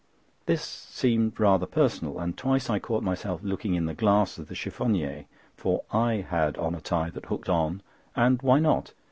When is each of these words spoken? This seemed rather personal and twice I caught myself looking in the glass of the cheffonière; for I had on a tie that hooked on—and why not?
This 0.47 0.63
seemed 0.63 1.39
rather 1.39 1.67
personal 1.67 2.17
and 2.17 2.35
twice 2.35 2.71
I 2.71 2.79
caught 2.79 3.03
myself 3.03 3.41
looking 3.43 3.75
in 3.75 3.85
the 3.85 3.93
glass 3.93 4.39
of 4.39 4.47
the 4.47 4.55
cheffonière; 4.55 5.25
for 5.55 5.83
I 5.91 6.25
had 6.27 6.57
on 6.57 6.73
a 6.73 6.81
tie 6.81 7.11
that 7.11 7.27
hooked 7.27 7.49
on—and 7.49 8.41
why 8.41 8.57
not? 8.57 8.93